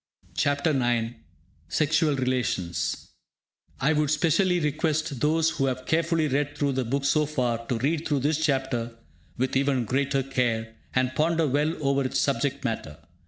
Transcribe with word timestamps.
CHAPTER 0.35 0.71
IX 0.71 1.13
SEXUAL 1.69 2.15
RELATIONS 2.15 3.09
I 3.79 3.93
would 3.93 4.09
specially 4.09 4.59
request 4.59 5.19
those 5.19 5.51
who 5.51 5.67
have 5.67 5.85
carefully 5.85 6.27
read 6.27 6.57
through 6.57 6.71
the 6.71 6.83
book 6.85 7.05
so 7.05 7.27
far 7.27 7.67
to 7.67 7.77
read 7.77 8.07
through 8.07 8.21
this 8.21 8.43
chapter 8.43 8.95
with 9.37 9.55
even 9.55 9.85
greater 9.85 10.23
care, 10.23 10.73
and 10.95 11.13
ponder 11.13 11.45
well 11.45 11.75
over 11.85 12.03
its 12.03 12.17
subject 12.19 12.65
matter. 12.65 12.97